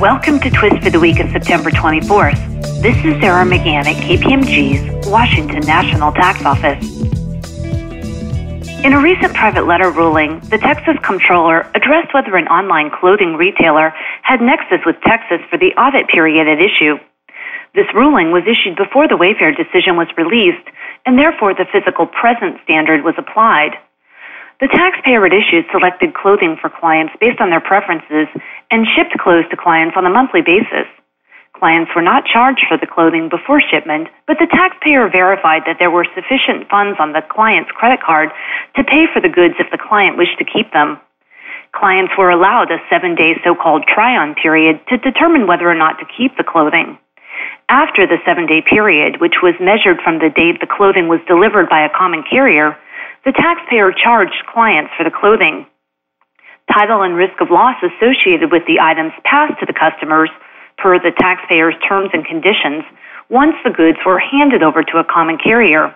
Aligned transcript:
Welcome 0.00 0.40
to 0.40 0.48
Twist 0.48 0.82
for 0.82 0.88
the 0.88 0.98
week 0.98 1.20
of 1.20 1.28
September 1.28 1.68
24th. 1.68 2.40
This 2.80 2.96
is 3.04 3.20
Sarah 3.20 3.44
McGahan 3.44 3.84
at 3.84 4.00
KPMG's 4.00 5.06
Washington 5.06 5.60
National 5.68 6.10
Tax 6.10 6.42
Office. 6.42 6.80
In 8.80 8.94
a 8.94 9.00
recent 9.02 9.34
private 9.34 9.66
letter 9.66 9.90
ruling, 9.90 10.40
the 10.48 10.56
Texas 10.56 10.96
Comptroller 11.04 11.70
addressed 11.74 12.14
whether 12.14 12.34
an 12.36 12.48
online 12.48 12.90
clothing 12.90 13.36
retailer 13.36 13.92
had 14.22 14.40
nexus 14.40 14.80
with 14.86 14.96
Texas 15.04 15.44
for 15.50 15.58
the 15.58 15.76
audit 15.76 16.08
period 16.08 16.48
at 16.48 16.64
issue. 16.64 16.96
This 17.74 17.92
ruling 17.92 18.32
was 18.32 18.44
issued 18.48 18.80
before 18.80 19.06
the 19.06 19.20
Wayfair 19.20 19.54
decision 19.54 20.00
was 20.00 20.08
released, 20.16 20.64
and 21.04 21.18
therefore 21.18 21.52
the 21.52 21.68
physical 21.70 22.06
presence 22.06 22.56
standard 22.64 23.04
was 23.04 23.16
applied. 23.18 23.76
The 24.60 24.68
taxpayer 24.68 25.24
at 25.24 25.32
issue 25.32 25.62
selected 25.72 26.12
clothing 26.12 26.56
for 26.60 26.68
clients 26.68 27.14
based 27.18 27.40
on 27.40 27.48
their 27.48 27.64
preferences 27.64 28.28
and 28.70 28.86
shipped 28.94 29.16
clothes 29.18 29.48
to 29.50 29.56
clients 29.56 29.96
on 29.96 30.04
a 30.04 30.10
monthly 30.10 30.42
basis. 30.42 30.84
Clients 31.54 31.90
were 31.96 32.02
not 32.04 32.26
charged 32.26 32.64
for 32.68 32.76
the 32.76 32.86
clothing 32.86 33.28
before 33.28 33.60
shipment, 33.60 34.08
but 34.26 34.36
the 34.38 34.46
taxpayer 34.46 35.08
verified 35.08 35.62
that 35.64 35.76
there 35.78 35.90
were 35.90 36.06
sufficient 36.14 36.68
funds 36.68 36.98
on 37.00 37.12
the 37.12 37.22
client's 37.28 37.70
credit 37.72 38.00
card 38.04 38.30
to 38.76 38.84
pay 38.84 39.06
for 39.12 39.20
the 39.20 39.32
goods 39.32 39.54
if 39.58 39.70
the 39.70 39.80
client 39.80 40.18
wished 40.18 40.38
to 40.38 40.44
keep 40.44 40.72
them. 40.72 41.00
Clients 41.72 42.12
were 42.18 42.30
allowed 42.30 42.70
a 42.70 42.84
seven 42.90 43.14
day 43.14 43.40
so 43.44 43.54
called 43.54 43.84
try 43.88 44.16
on 44.16 44.34
period 44.34 44.80
to 44.88 44.98
determine 44.98 45.46
whether 45.46 45.70
or 45.70 45.74
not 45.74 45.98
to 46.00 46.06
keep 46.16 46.36
the 46.36 46.44
clothing. 46.44 46.98
After 47.70 48.06
the 48.06 48.18
seven 48.26 48.46
day 48.46 48.60
period, 48.60 49.20
which 49.20 49.40
was 49.42 49.54
measured 49.60 50.00
from 50.04 50.18
the 50.18 50.28
date 50.28 50.60
the 50.60 50.66
clothing 50.66 51.08
was 51.08 51.20
delivered 51.26 51.68
by 51.68 51.80
a 51.80 51.96
common 51.96 52.24
carrier, 52.28 52.76
the 53.24 53.32
taxpayer 53.32 53.92
charged 53.92 54.42
clients 54.52 54.90
for 54.96 55.04
the 55.04 55.10
clothing. 55.10 55.66
Title 56.72 57.02
and 57.02 57.16
risk 57.16 57.40
of 57.40 57.50
loss 57.50 57.76
associated 57.82 58.52
with 58.52 58.62
the 58.66 58.80
items 58.80 59.12
passed 59.24 59.58
to 59.60 59.66
the 59.66 59.74
customers 59.74 60.30
per 60.78 60.98
the 60.98 61.12
taxpayer's 61.18 61.74
terms 61.86 62.10
and 62.12 62.24
conditions 62.24 62.84
once 63.28 63.54
the 63.64 63.70
goods 63.70 63.98
were 64.06 64.18
handed 64.18 64.62
over 64.62 64.82
to 64.82 64.98
a 64.98 65.04
common 65.04 65.36
carrier. 65.38 65.94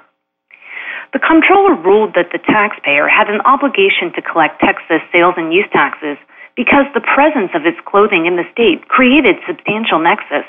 The 1.13 1.19
comptroller 1.21 1.75
ruled 1.75 2.15
that 2.15 2.31
the 2.33 2.43
taxpayer 2.43 3.09
had 3.09 3.31
an 3.31 3.41
obligation 3.43 4.13
to 4.15 4.23
collect 4.23 4.61
Texas 4.61 5.01
sales 5.13 5.35
and 5.37 5.53
use 5.53 5.67
taxes 5.73 6.19
because 6.57 6.87
the 6.93 7.01
presence 7.01 7.51
of 7.55 7.67
its 7.67 7.79
clothing 7.87 8.27
in 8.27 8.37
the 8.37 8.47
state 8.53 8.89
created 8.89 9.37
substantial 9.47 9.99
nexus. 9.99 10.47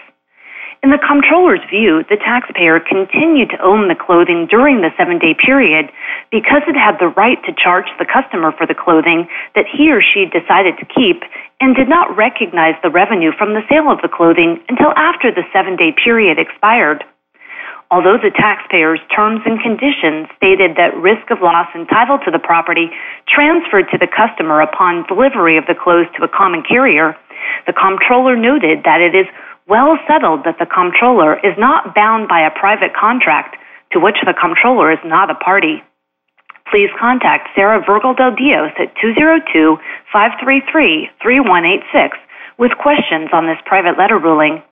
In 0.86 0.92
the 0.92 1.02
comptroller's 1.02 1.66
view, 1.68 2.06
the 2.14 2.22
taxpayer 2.22 2.80
continued 2.80 3.50
to 3.50 3.58
own 3.58 3.88
the 3.88 3.98
clothing 3.98 4.46
during 4.46 4.82
the 4.82 4.94
seven 4.96 5.18
day 5.18 5.34
period 5.34 5.90
because 6.30 6.62
it 6.68 6.78
had 6.78 7.00
the 7.00 7.10
right 7.18 7.42
to 7.46 7.58
charge 7.58 7.90
the 7.98 8.06
customer 8.06 8.52
for 8.52 8.68
the 8.68 8.78
clothing 8.78 9.28
that 9.56 9.66
he 9.66 9.90
or 9.92 10.04
she 10.04 10.30
decided 10.30 10.78
to 10.78 10.86
keep 10.86 11.24
and 11.60 11.76
did 11.76 11.90
not 11.90 12.16
recognize 12.16 12.76
the 12.84 12.92
revenue 12.92 13.32
from 13.34 13.56
the 13.56 13.66
sale 13.68 13.90
of 13.90 14.00
the 14.04 14.14
clothing 14.14 14.62
until 14.70 14.94
after 14.94 15.34
the 15.34 15.42
seven 15.52 15.76
day 15.76 15.90
period 15.92 16.38
expired. 16.38 17.04
Although 17.90 18.22
the 18.22 18.30
taxpayer's 18.30 19.02
terms 19.10 19.42
and 19.44 19.58
conditions 19.58 20.30
stated 20.38 20.78
that 20.78 20.94
risk 21.02 21.32
of 21.32 21.42
loss 21.42 21.66
entitled 21.74 22.22
to 22.26 22.32
the 22.32 22.38
property 22.38 22.94
transferred 23.28 23.90
to 23.90 23.98
the 23.98 24.06
customer 24.06 24.62
upon 24.62 25.02
delivery 25.10 25.58
of 25.58 25.66
the 25.66 25.74
clothes 25.74 26.14
to 26.18 26.24
a 26.24 26.30
common 26.30 26.62
carrier, 26.62 27.18
the 27.66 27.74
comptroller 27.74 28.36
noted 28.36 28.84
that 28.86 29.02
it 29.02 29.16
is 29.16 29.26
well 29.68 29.98
settled 30.08 30.46
that 30.46 30.60
the 30.60 30.66
comptroller 30.66 31.38
is 31.40 31.58
not 31.58 31.96
bound 31.96 32.28
by 32.28 32.42
a 32.42 32.52
private 32.52 32.94
contract 32.96 33.58
to 33.92 34.00
which 34.00 34.18
the 34.26 34.34
comptroller 34.34 34.92
is 34.92 35.00
not 35.06 35.30
a 35.30 35.36
party. 35.36 35.84
Please 36.72 36.90
contact 37.00 37.50
Sarah 37.56 37.84
Virgil 37.86 38.14
Del 38.14 38.36
Dios 38.36 38.72
at 38.80 38.94
202 39.02 39.78
533 40.12 41.10
3186 41.22 42.18
with 42.58 42.72
questions 42.82 43.30
on 43.34 43.46
this 43.46 43.60
private 43.66 43.98
letter 43.98 44.18
ruling. 44.18 44.64